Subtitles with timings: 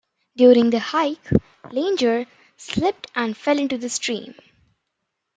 [0.35, 1.23] During the hike,
[1.65, 2.25] Langer
[2.57, 4.33] slipped and fell into a stream.